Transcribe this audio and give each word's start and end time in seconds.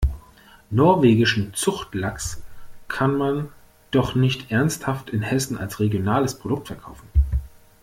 Norwegischen 0.71 1.53
Zuchtlachs 1.53 2.41
kann 2.87 3.15
man 3.15 3.49
doch 3.91 4.15
nicht 4.15 4.49
ernsthaft 4.51 5.11
in 5.11 5.21
Hessen 5.21 5.59
als 5.59 5.79
regionales 5.79 6.39
Produkt 6.39 6.69
verkaufen! 6.69 7.07